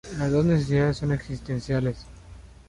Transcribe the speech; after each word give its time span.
Las 0.17 0.31
dos 0.31 0.43
necesidades 0.45 0.97
son 0.97 1.11
existenciales. 1.11 2.07